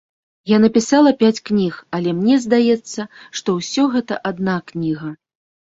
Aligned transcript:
Я 0.51 0.57
напісала 0.61 1.11
пяць 1.19 1.43
кніг, 1.49 1.77
але 1.99 2.09
мне 2.23 2.39
здаецца, 2.47 3.01
што 3.39 3.49
ўсё 3.61 3.87
гэта 3.95 4.21
адна 4.33 4.59
кніга. 4.73 5.15